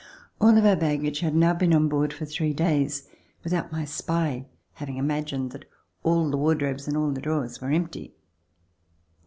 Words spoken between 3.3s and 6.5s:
without my spy having imagined that all the